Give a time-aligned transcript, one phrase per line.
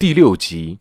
[0.00, 0.78] 第六集。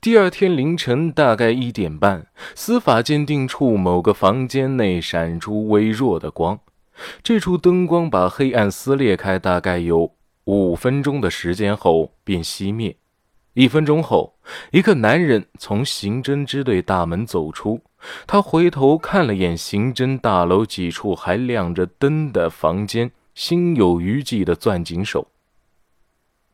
[0.00, 6.58] 第二天凌晨大概一点半，司法鉴定处某个房间内闪出微弱的光，
[7.22, 10.14] 这处灯光把黑暗撕裂开，大概有
[10.44, 12.96] 五分钟的时间后便熄灭。
[13.52, 14.38] 一分钟后，
[14.70, 17.82] 一个男人从刑侦支队大门走出，
[18.26, 25.28] 他回头看了眼刑侦大楼几处还亮着灯的房间，心有余悸地攥紧手。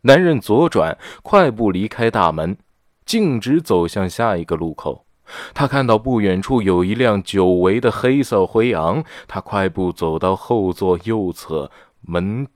[0.03, 2.57] 男人左转，快步离开大门，
[3.05, 5.05] 径直走向下一个路口。
[5.53, 12.47] 他看到不远处有一辆久违的黑色辉昂，他快步走到后座右侧，门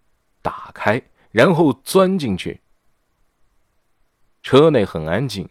[0.40, 2.60] 打开，然后钻进去。
[4.42, 5.48] 车内很安静，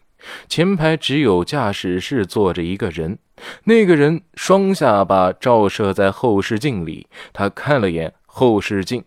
[0.48, 3.18] 前排只有驾驶室坐着一个人，
[3.64, 9.04] 那个人双下巴照射在后视镜里，他看了眼后视镜，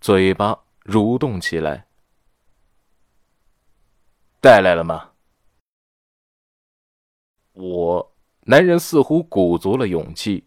[0.00, 1.87] 嘴巴蠕动起来。
[4.40, 5.10] 带来了吗？
[7.54, 10.44] 我，男人似乎鼓足了勇气。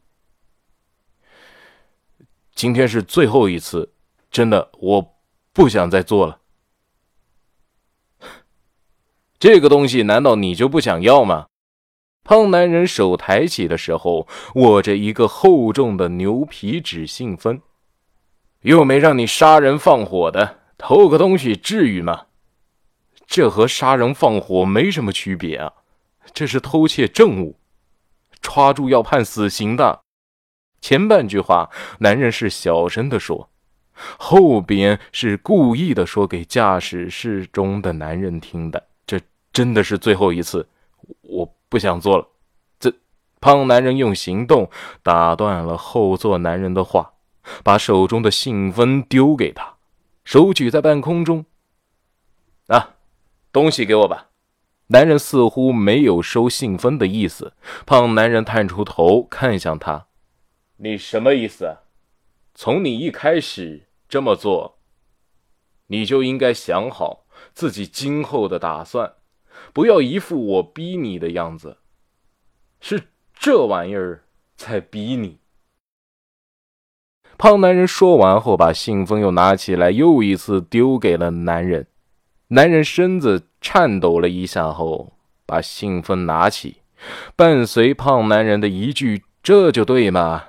[2.54, 3.94] 今天是最后一次，
[4.30, 5.18] 真的，我
[5.52, 6.40] 不想再做了。
[9.38, 11.48] 这个东西难道你就不想要吗？
[12.24, 17.62] 胖男人手抬起的时候，握着一个厚重的牛皮纸信封，
[18.62, 22.28] 又没让你杀人放火的，偷个东西至于吗？
[23.32, 25.72] 这和杀人放火没什么区别啊！
[26.34, 27.56] 这是偷窃证物，
[28.42, 30.02] 抓住要判死刑的。
[30.82, 33.50] 前半句话，男人是小声的说，
[34.18, 38.86] 后边是故意的说给驾驶室中的男人听的。
[39.08, 39.18] 这
[39.54, 40.68] 真的是最后一次，
[41.22, 42.28] 我不想做了。
[42.82, 42.94] 这
[43.40, 44.70] 胖男人用行动
[45.02, 47.14] 打断了后座男人的话，
[47.64, 49.76] 把手中的信封丢给他，
[50.26, 51.46] 手举在半空中。
[53.52, 53.54] 啊！
[53.54, 54.30] 东西给我吧，
[54.88, 57.54] 男人似乎没有收信封的意思。
[57.86, 60.08] 胖男人探出头看向他
[60.78, 61.78] ：“你什么意思？
[62.54, 64.80] 从你一开始这么做，
[65.88, 69.14] 你就应该想好自己今后的打算，
[69.74, 71.78] 不要一副我逼你的样子。
[72.80, 74.24] 是这玩意儿
[74.56, 75.40] 在逼你。”
[77.38, 81.88] 胖男人说完后，把信封又拿起来，又一次丢给了男人。
[82.54, 85.14] 男人身子颤抖了一下后，
[85.46, 86.82] 把信封拿起，
[87.34, 90.44] 伴随胖男人的一句“这就对嘛”，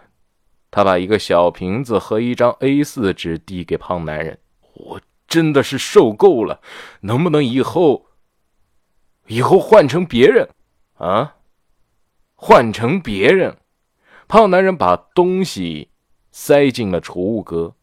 [0.73, 4.41] 他把一个小瓶子和一张 A4 纸递给胖男人。
[4.75, 6.61] 我真的是受够了，
[7.03, 8.07] 能不能以后，
[9.29, 10.49] 以后换成别人
[10.95, 11.37] 啊？
[12.35, 13.59] 换成别人。
[14.27, 15.91] 胖男人把东西
[16.33, 17.77] 塞进了储物格。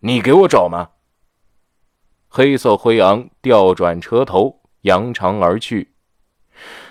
[0.00, 0.90] 你给我找吗？
[2.34, 5.90] 黑色辉昂调转车头，扬长而去。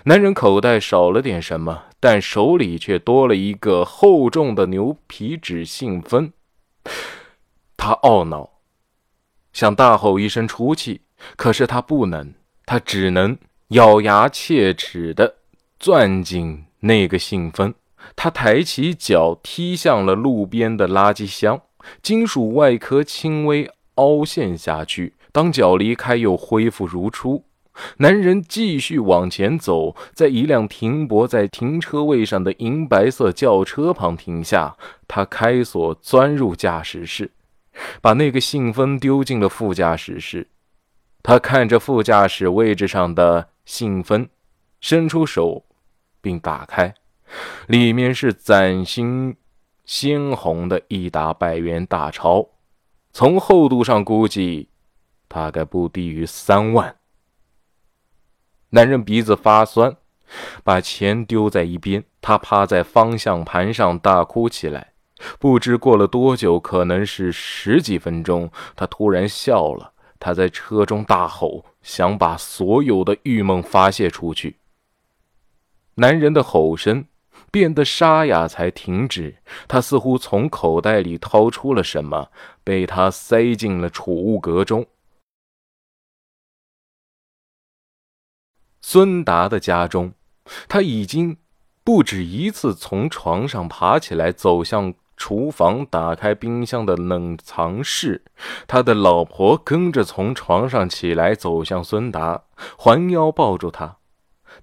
[0.03, 6.31] 男人口袋少了点什么，但手里却多了一个厚重的牛皮纸信封。
[7.75, 8.51] 他懊恼，
[9.51, 11.01] 想大吼一声出气，
[11.35, 12.35] 可是他不能，
[12.67, 13.35] 他只能
[13.69, 15.37] 咬牙切齿的
[15.79, 17.73] 攥紧那个信封。
[18.15, 21.59] 他抬起脚踢向了路边的垃圾箱，
[22.03, 25.15] 金属外壳轻微凹陷下去。
[25.31, 27.45] 当脚离开，又恢复如初。
[27.97, 34.75] 男人继续往前走，在一辆停泊在停车位上的银白色轿车旁停下。
[35.07, 37.31] 他开锁，钻入驾驶室，
[38.01, 40.49] 把那个信封丢进了副驾驶室。
[41.23, 44.27] 他看着副驾驶位置上的信封，
[44.81, 45.63] 伸出手，
[46.21, 46.93] 并打开，
[47.67, 49.37] 里面是崭新
[49.85, 52.49] 鲜红的一沓百元大钞，
[53.13, 54.67] 从厚度上估计。
[55.31, 56.97] 大概不低于三万。
[58.71, 59.95] 男人鼻子发酸，
[60.61, 62.03] 把钱丢在一边。
[62.19, 64.91] 他趴在方向盘上大哭起来。
[65.39, 69.93] 不知过了多久，可能是十几分钟，他突然笑了。
[70.19, 74.57] 他在车中大吼，想把所有的郁闷发泄出去。
[75.95, 77.05] 男人的吼声
[77.49, 79.37] 变得沙哑，才停止。
[79.67, 82.29] 他似乎从口袋里掏出了什么，
[82.63, 84.85] 被他塞进了储物格中。
[88.81, 90.13] 孙达的家中，
[90.67, 91.37] 他已经
[91.83, 98.23] 不止一次从床上爬起来，走向厨房，打开冰箱的冷藏室。
[98.67, 102.43] 他的老婆跟着从床上起来，走向孙达，
[102.77, 103.97] 环腰抱住他。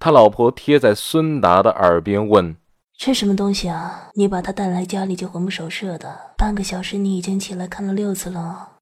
[0.01, 2.57] 他老婆贴在孙达的耳边问
[2.99, 4.11] ：“这什么东西啊？
[4.15, 8.73] 你把他带来家里就魂不守舍的，半个小时你已经起来看了六次了。”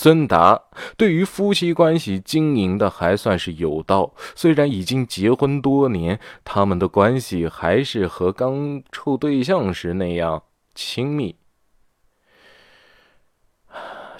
[0.00, 0.62] 孙达
[0.96, 11.34] 对于夫妻关系经营的还算是有道，虽然已经结婚多年，他们的关系还是和刚处对象时那样亲密。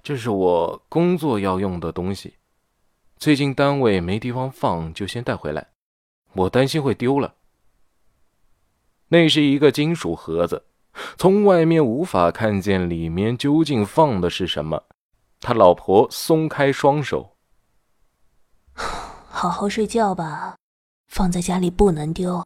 [0.03, 2.35] 这是我工作要用的东西，
[3.17, 5.69] 最近单位没地方放，就先带回来。
[6.33, 7.37] 我担心会丢了。
[9.11, 10.65] 那是一个金属盒子，
[11.17, 14.83] 从外面无法看见里面究竟放的是什么。
[15.41, 17.37] 他老婆松开双手，
[18.75, 20.57] 好好睡觉吧，
[21.07, 22.45] 放在家里不能丢。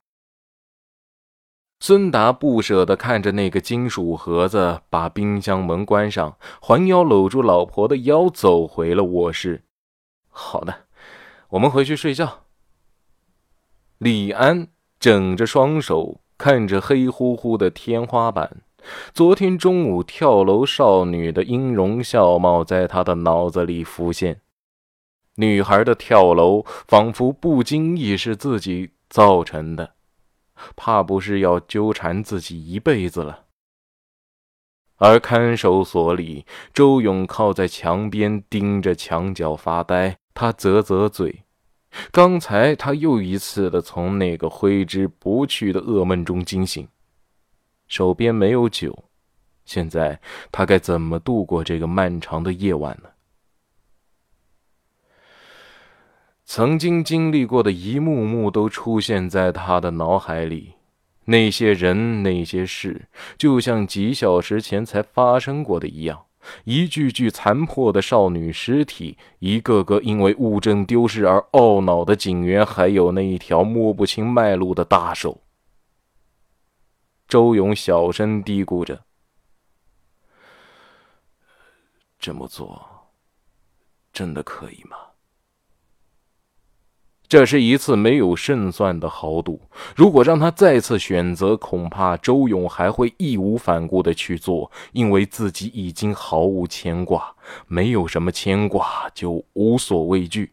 [1.80, 9.64] 孙达不舍得看着那个金属盒子，把冰箱门关上，环腰搂住老婆的腰，走回了卧室。
[10.28, 10.86] 好的，
[11.48, 12.44] 我们回去睡觉。
[13.98, 14.68] 李安
[15.00, 18.62] 整着双手，看着黑乎乎的天花板。
[19.14, 24.40] 昨天中午跳楼少女的音容笑貌在他的脑子里浮现，
[25.36, 29.94] 女孩的跳楼仿佛不经意是自己造成的，
[30.76, 33.44] 怕不是要纠缠自己一辈子了。
[34.96, 41.42] 而看守所里，周勇靠在墙边盯着墙角发呆，他啧啧嘴，
[42.12, 46.86] 刚才他又一次的从那个挥之不去的噩梦中惊醒。
[47.92, 49.04] 手边没有酒，
[49.66, 50.18] 现在
[50.50, 53.10] 他该怎么度过这个漫长的夜晚呢？
[56.46, 60.72] 曾经经历过的一幕幕都出现在他的脑海里，
[61.26, 66.24] 那些人、那些事，就像几小时前才发生过的一样。
[66.64, 75.42] 一具具残破的少女尸体，一个个因为物证丢失而懊恼的警员，还有那一条摸不清脉络的大手。
[77.32, 79.04] 周勇小声嘀咕着
[82.20, 83.08] ：“这么做，
[84.12, 84.98] 真的可以吗？”
[87.26, 89.62] 这是一次没有胜算的豪赌。
[89.96, 97.34] 如果让他再次选择，恐怕周勇还会义无反顾的去做，因为自己已经毫无牵挂，
[97.66, 100.52] 没有什么牵挂就无所畏惧。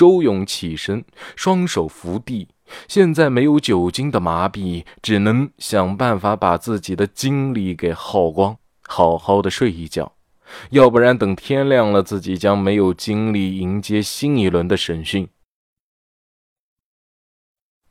[0.00, 1.04] 周勇起身，
[1.36, 2.48] 双手扶地。
[2.88, 8.56] 现在没有酒精的麻痹，只能想办法把自己的精力给耗光，
[8.86, 10.14] 好好的睡一觉。
[10.70, 15.28] 要不然等天亮了，自己将没有精力迎接新一轮的审讯。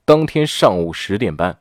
[0.04, 1.60] 当天上午十点半，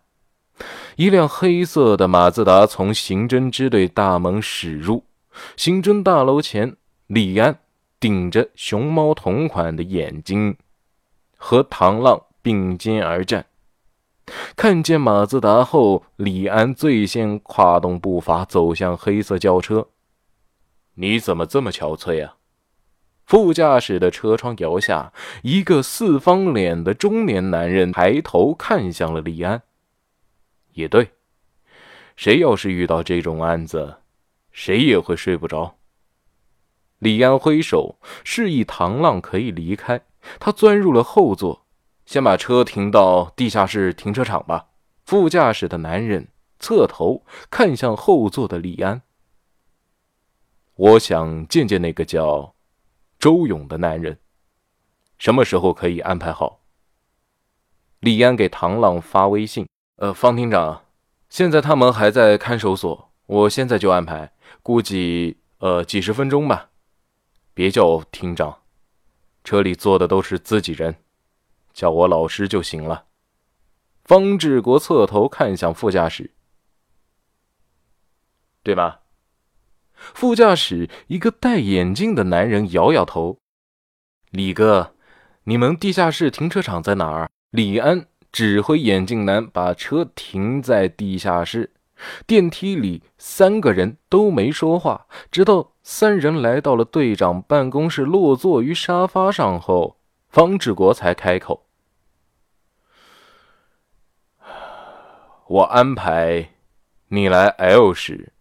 [0.97, 5.05] 一辆黑色的马自达从刑侦支队大门驶入
[5.59, 6.75] 刑侦大楼前，
[7.07, 7.61] 李安
[8.01, 10.57] 顶着熊猫同款的眼睛，
[11.37, 12.25] 和唐浪。
[12.41, 13.45] 并肩而战，
[14.57, 19.89] 看见马自达后，李安最先跨动步伐走向黑色轿车。
[20.95, 22.37] 你怎么这么憔悴啊？
[23.27, 25.13] 副驾驶的车窗摇下，
[25.43, 29.61] 一个四方脸的中年男人抬头看向了李安。
[30.73, 31.11] 也对，
[32.17, 33.99] 谁要是遇到这种案子，
[34.53, 35.78] 谁也会睡不着。
[36.99, 40.01] 李安挥手示意唐浪可以离开，
[40.41, 41.67] 他钻入了后座。
[42.05, 44.69] 先把车停到地下室停车场吧。
[45.05, 46.29] 副驾驶的男人
[46.59, 49.03] 侧头看向后座的李安。
[50.75, 52.55] 我想见见那个叫
[53.19, 54.19] 周勇的男人，
[55.19, 56.61] 什么时候可以安排好？
[58.01, 60.85] 李安给唐浪发微信：“呃，方厅长，
[61.29, 66.71] 现在他们还在看守所，我现在就安排，估计呃几十分钟吧。
[67.59, 68.61] 别叫厅长，
[69.43, 70.95] 车里坐的都是自己人。”
[71.75, 73.07] 叫我老师就行了。
[74.05, 76.31] 方志国侧头看向副驾驶，
[78.63, 78.99] 对吗？
[79.93, 83.41] 副驾驶一个戴眼镜的男人摇摇头。
[84.31, 84.95] 李哥，
[85.43, 87.29] 你们地下室停车场在哪儿？
[87.51, 91.75] 李安指挥眼镜男把车停在地下室。
[92.25, 99.97] 电梯里三个人都没说话，直到三人来到了队长办公室，落座于沙发上后，
[100.29, 101.65] 方志国才开口。
[105.47, 106.51] 我安排
[107.09, 108.35] 你来 L 市，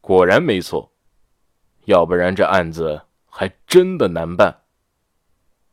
[0.00, 0.90] 果然没错，
[1.84, 4.62] 要不然这案子还真的难办。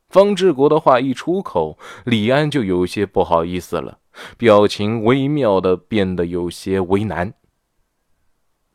[0.09, 3.97] 方志国的话一出口，李安就有些不好意思了，
[4.37, 7.33] 表情微妙的变得有些为难。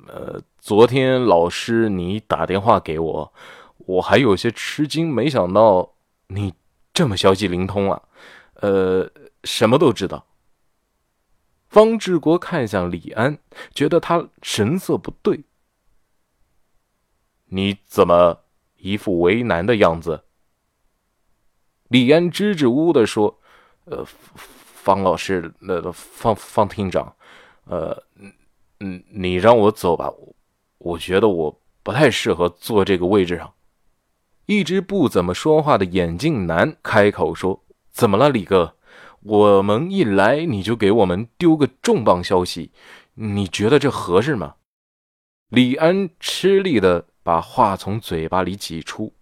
[0.06, 3.32] 呃，昨天老师你打电话给我，
[3.78, 5.94] 我还有些吃惊，没想到
[6.28, 6.54] 你
[6.92, 8.02] 这么消息灵通啊，
[8.54, 9.10] 呃，
[9.44, 10.26] 什么都知道。
[11.68, 13.38] 方志国看向李安，
[13.72, 15.44] 觉得他神色不对。
[17.46, 18.44] 你怎么
[18.78, 20.24] 一副为难的样子？”
[21.88, 23.40] 李安支支吾吾地说
[23.84, 24.04] ：“呃，
[24.34, 27.14] 方老师，那方方厅长，
[27.64, 28.02] 呃，
[28.84, 30.12] 嗯，你让我走吧，
[30.78, 33.54] 我觉得我不太适合坐这个位置上。”
[34.46, 37.62] 一直不怎么说话的眼镜男开口说
[37.92, 38.74] ：“怎么了，李哥？
[39.20, 42.72] 我们一来你就给我们丢个重磅消息，
[43.14, 44.56] 你觉得这合适吗？”
[45.48, 49.12] 李安吃力的把话从嘴巴里挤出：“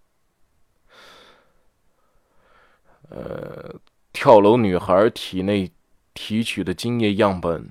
[3.11, 3.75] 呃，
[4.11, 5.71] 跳楼女孩体内
[6.14, 7.71] 提取的精液样本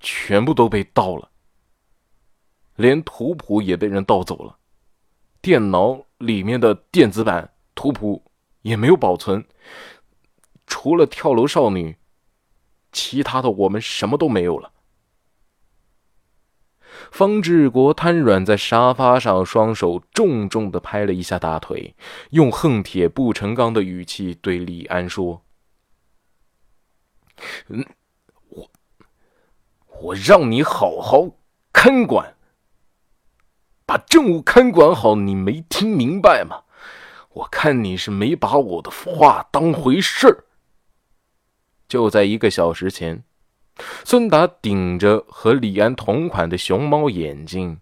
[0.00, 1.30] 全部都被盗了，
[2.76, 4.58] 连图谱也被人盗走了，
[5.40, 8.24] 电脑。”里面的电子版图谱
[8.62, 9.44] 也没有保存，
[10.66, 11.98] 除了跳楼少女，
[12.90, 14.72] 其他的我们什么都没有了。
[17.10, 21.94] 方志国瘫软在沙发上，双手重重的拍了一下大腿，
[22.30, 25.44] 用恨铁不成钢的语气对李安说
[27.68, 27.84] ：“嗯，
[30.02, 31.28] 我让你好好
[31.72, 32.34] 看管。”
[33.86, 36.62] 把政务看管好，你没听明白吗？
[37.34, 40.44] 我看你是没把我的话当回事儿。
[41.86, 43.22] 就在一个小时前，
[44.04, 47.78] 孙达顶着和李安同款的熊猫眼镜，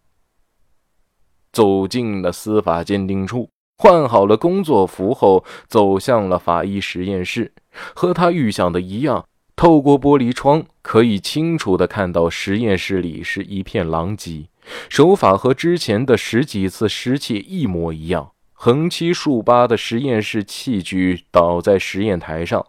[1.52, 7.54] 走进了司法鉴定处，换好了工作服后，走向了法医实验室。
[7.94, 14.49] 和他预想的一样，透过玻璃窗，可以清楚的看到实验室里是一片狼藉。
[14.88, 22.66] 手法和之前的十几次失窃一模一样，横七竖八的实验室器具倒在实验台上，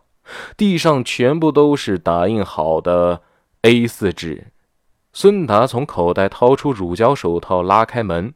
[0.57, 3.21] 地上全部都是打印好的
[3.63, 4.47] A4 纸。
[5.13, 8.33] 孙达从口袋掏出乳胶手套，拉开门，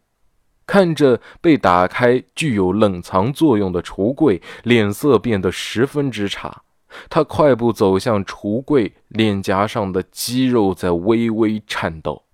[0.66, 6.64] 看着被打开、具有冷藏作用的橱柜，脸色变得十分之差。
[7.10, 12.26] 他快步走向橱柜，脸颊上的肌肉在微微颤抖。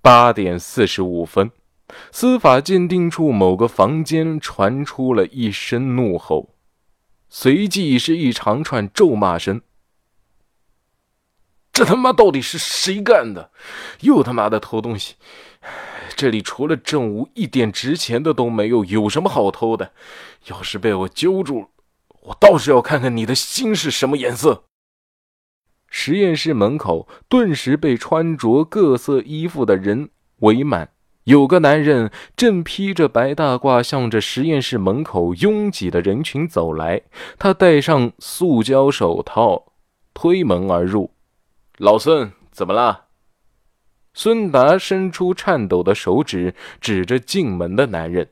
[0.00, 1.50] 八点四十五分，
[2.10, 6.54] 司法鉴定处某个房间传出了一声怒吼，
[7.28, 9.60] 随即是一长串咒骂声。
[11.72, 13.52] 这他妈到底是谁干的？
[14.00, 15.16] 又他妈的偷东西！
[16.18, 19.92] 这里除了证物，一点值钱的都没有，有什么好偷的？
[20.48, 21.68] 要是被我揪住，
[22.22, 24.64] 我倒是要看看你的心是什么颜色。
[25.88, 30.10] 实验室门口顿时被穿着各色衣服的人
[30.40, 30.90] 围满，
[31.22, 37.02] 有个男人正披着白大褂，向着实验室门口拥挤的人群走来。
[37.38, 39.72] 他戴上塑胶手套，
[40.12, 41.12] 推门而入。
[41.76, 43.04] 老孙，怎么了？
[44.20, 48.28] 孙达伸出颤抖的手指，指着进门的男人。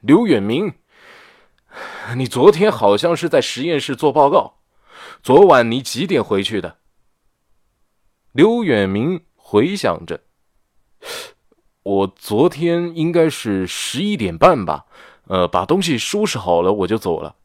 [0.00, 0.74] 刘远明，
[2.16, 4.54] 你昨天好像是在实验室做报告。
[5.22, 6.78] 昨晚你几点回去的？
[8.32, 10.20] 刘远明回想着，
[11.84, 14.86] 我昨天应该是十一点半吧。
[15.28, 17.36] 呃，把东西收拾好了，我就走了。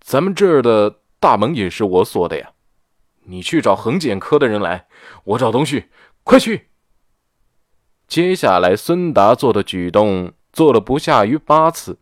[0.00, 2.51] 咱们这儿的大门也是我锁的呀。
[3.24, 4.86] 你去找痕检科的人来，
[5.24, 5.88] 我找东旭，
[6.24, 6.68] 快去。
[8.08, 11.98] 接下来，孙达做的举动做了不下于八次，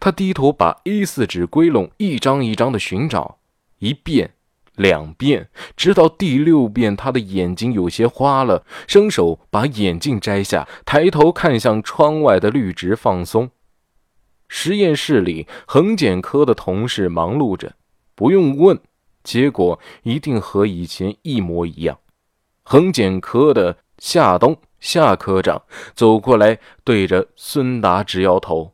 [0.00, 3.38] 他低头把 A4 纸归拢，一张一张的寻找。
[3.78, 4.34] 一遍，
[4.76, 13.50] 两遍，直到第六遍，他的眼睛有些花了，伸手把眼镜摘下，抬头看向窗外的绿植，放松。
[14.48, 17.74] 实验室里，痕检科的同事忙碌着，
[18.14, 18.80] 不用问，
[19.24, 21.98] 结果一定和以前一模一样。
[22.62, 25.60] 痕检科的夏冬夏科长
[25.94, 28.72] 走过来，对着孙达直摇头：“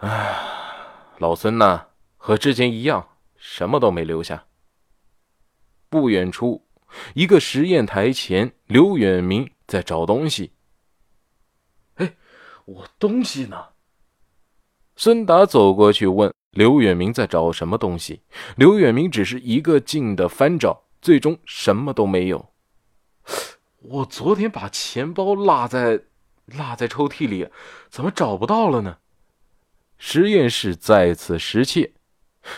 [0.00, 0.34] 哎，
[1.18, 3.08] 老孙呐，和之前一样。”
[3.44, 4.46] 什么都没留下。
[5.88, 6.64] 不远处，
[7.14, 10.52] 一个实验台前，刘远明在找东西。
[11.96, 12.14] 哎，
[12.64, 13.70] 我东西呢？
[14.94, 18.20] 孙达走过去问刘远明在找什么东西。
[18.56, 22.50] 刘远明只是一个劲的翻找，最终什么都没有。
[23.80, 26.02] 我昨天把钱包落在
[26.46, 27.48] 落在抽屉里，
[27.88, 28.98] 怎么找不到了呢？
[29.98, 31.92] 实验室再次失窃。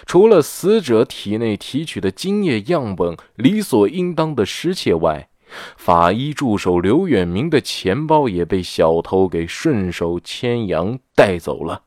[0.06, 5.28] 除了死者体内提取的精液样本理所应当的失窃外，
[5.76, 11.82] 法医助手刘远明的钱包也被小偷给顺手牵羊带走了。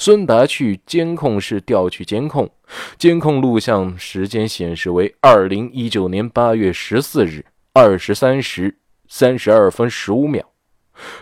[0.00, 2.48] 孙达去监控室调取监控，
[2.96, 8.78] 监控录像时间显示为二零一九年八月十四日二十三时
[9.08, 10.44] 三十二分十五秒。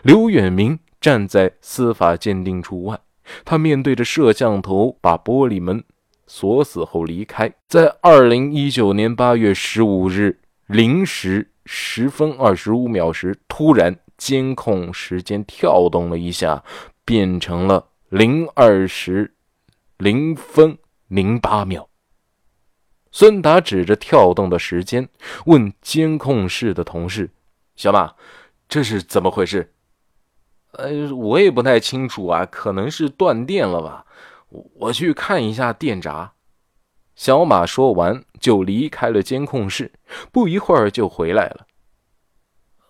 [0.03, 3.01] 刘远明站在司法鉴定处外，
[3.47, 5.83] 他面对着摄像头，把玻璃门
[6.27, 7.51] 锁死后离开。
[7.67, 16.63] 在二零一九年八月十五日零时十分二十五秒时，突然监控时间跳动了一下，
[17.07, 19.35] 变成了零二时
[19.97, 21.89] 零分零八秒。
[23.11, 25.09] 孙达指着跳动的时间，
[25.47, 27.31] 问监控室的同事
[27.75, 28.15] ：“小马。”
[28.69, 29.73] 这是怎么回事？
[30.73, 34.05] 呃，我也不太清楚啊，可能是断电了吧。
[34.49, 36.35] 我去看一下电闸。
[37.15, 39.93] 小马说完就离开了监控室，
[40.31, 41.67] 不一会儿就回来了。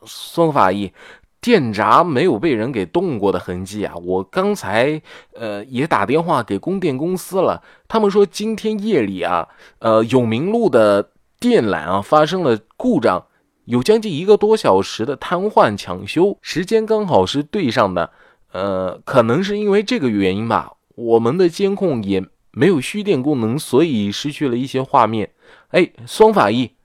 [0.06, 0.92] 孙法医，
[1.40, 3.94] 电闸没有被人给动过的痕迹啊！
[3.96, 5.00] 我刚才
[5.34, 13.26] 呃也打电话给供电公司了，他们说今天夜里啊，呃永明路的电缆啊发生了故障。
[13.66, 18.12] 有将近一个多小时的瘫痪抢修，时间刚好是对上的，
[18.52, 20.74] 呃，可能是因为这个原因吧。
[20.94, 25.32] 我们的监控也没有蓄电功能，所以失去了一些画面。
[25.70, 26.76] 哎，双法医，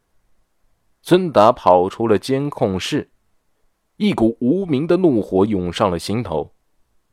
[1.03, 3.09] 孙达跑出了监控室，
[4.01, 6.53] 一股无名的怒火涌上了心头，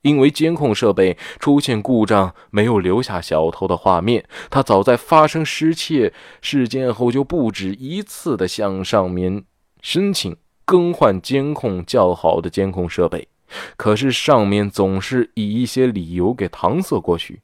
[0.00, 4.24] 因为监控设备出现故障，没有留下小偷的画面。
[4.48, 9.44] 他早在发生失窃事件后，就不止一次的向上面。
[9.82, 13.28] 申请更换监控较好的监控设备，
[13.76, 17.42] 可是上面总是以一些理由给搪塞过去，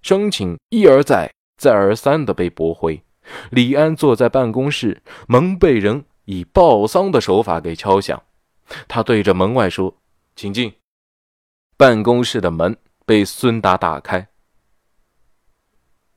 [0.00, 3.02] 申请一而再、再而三的被驳回。
[3.50, 8.22] 李安坐在办公室，门被人以报丧的手法给敲响，
[8.88, 9.96] 他对着门外说
[10.36, 10.74] ：“请进。”
[11.76, 14.28] 办公室的门被孙达打开。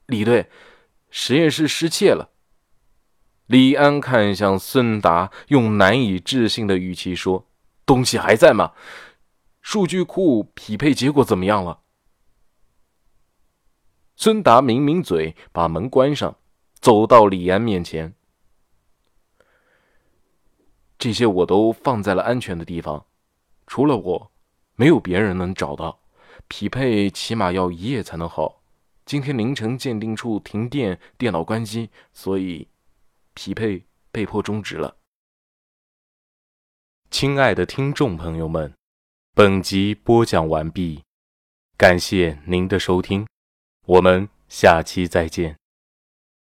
[0.05, 0.49] 李队，
[1.09, 2.29] 实验室失窃了。
[3.47, 7.47] 李安看向孙达，用难以置信的语气说
[7.85, 8.73] ：“东西还在吗？
[9.61, 11.81] 数据库匹配结果怎么样了？”
[14.15, 16.37] 孙达抿抿嘴，把门关上，
[16.79, 18.15] 走到李安面前
[20.97, 23.05] ：“这些我都放在了安全的地方，
[23.67, 24.31] 除了我，
[24.75, 25.99] 没有别人能找到。
[26.47, 28.61] 匹配起码要一夜才能好。
[29.05, 32.67] 今天凌晨鉴定处停电，电脑关机，所以……”
[33.33, 34.97] 匹配被迫终止了。
[37.11, 38.73] 亲爱的听众朋友们，
[39.35, 41.03] 本集播讲完毕，
[41.77, 43.27] 感谢您的收听，
[43.85, 45.55] 我们下期再见。